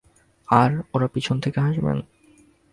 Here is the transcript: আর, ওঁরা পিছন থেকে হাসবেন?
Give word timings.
আর, 0.47 0.71
ওঁরা 0.93 1.07
পিছন 1.07 1.35
থেকে 1.39 1.59
হাসবেন? 1.59 1.97